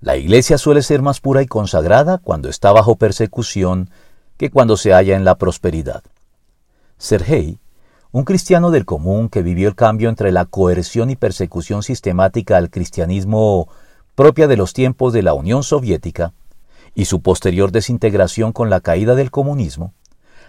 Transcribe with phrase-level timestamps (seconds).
[0.00, 3.90] La iglesia suele ser más pura y consagrada cuando está bajo persecución
[4.36, 6.04] que cuando se halla en la prosperidad.
[6.98, 7.58] Sergei,
[8.12, 12.70] un cristiano del común que vivió el cambio entre la coerción y persecución sistemática al
[12.70, 13.68] cristianismo
[14.14, 16.32] propia de los tiempos de la Unión Soviética
[16.94, 19.94] y su posterior desintegración con la caída del comunismo,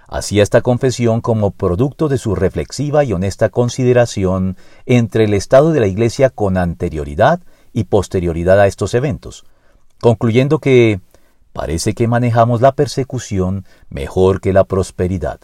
[0.07, 5.79] hacía esta confesión como producto de su reflexiva y honesta consideración entre el estado de
[5.79, 7.41] la Iglesia con anterioridad
[7.73, 9.45] y posterioridad a estos eventos,
[10.01, 10.99] concluyendo que
[11.53, 15.39] parece que manejamos la persecución mejor que la prosperidad.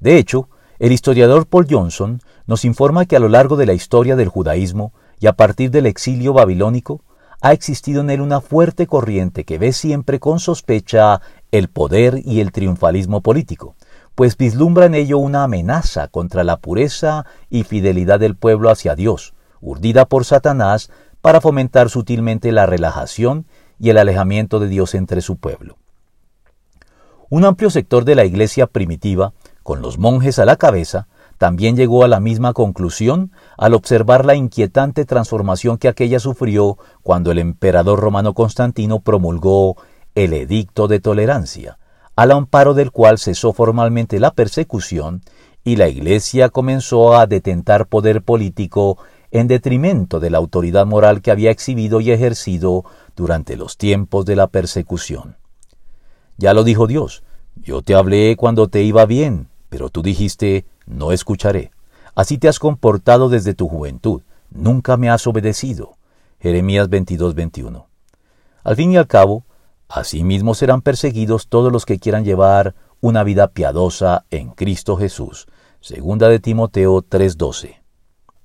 [0.00, 0.48] De hecho,
[0.78, 4.92] el historiador Paul Johnson nos informa que a lo largo de la historia del judaísmo
[5.18, 7.02] y a partir del exilio babilónico,
[7.40, 11.20] ha existido en él una fuerte corriente que ve siempre con sospecha
[11.52, 13.76] el poder y el triunfalismo político,
[14.14, 19.34] pues vislumbra en ello una amenaza contra la pureza y fidelidad del pueblo hacia Dios,
[19.60, 23.46] urdida por Satanás para fomentar sutilmente la relajación
[23.78, 25.76] y el alejamiento de Dios entre su pueblo.
[27.28, 29.32] Un amplio sector de la iglesia primitiva,
[29.62, 34.36] con los monjes a la cabeza, también llegó a la misma conclusión al observar la
[34.36, 39.76] inquietante transformación que aquella sufrió cuando el emperador romano Constantino promulgó
[40.14, 41.78] el Edicto de Tolerancia,
[42.14, 45.22] al amparo del cual cesó formalmente la persecución
[45.62, 48.98] y la Iglesia comenzó a detentar poder político
[49.30, 54.36] en detrimento de la autoridad moral que había exhibido y ejercido durante los tiempos de
[54.36, 55.36] la persecución.
[56.36, 57.22] Ya lo dijo Dios,
[57.56, 61.70] yo te hablé cuando te iba bien, pero tú dijiste, no escucharé.
[62.14, 65.96] Así te has comportado desde tu juventud, nunca me has obedecido.
[66.40, 67.86] Jeremías 22, 21.
[68.62, 69.44] Al fin y al cabo,
[69.88, 75.46] asimismo serán perseguidos todos los que quieran llevar una vida piadosa en Cristo Jesús.
[75.80, 77.85] Segunda de Timoteo 3:12.